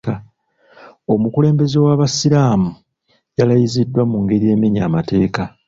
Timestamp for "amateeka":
4.89-5.43